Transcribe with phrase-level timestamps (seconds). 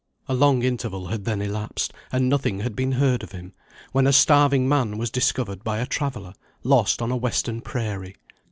[0.27, 3.53] A long interval had then elapsed, and nothing had been heard of him,
[3.91, 8.15] when a starving man was discovered by a traveller, lost on a Western prairie.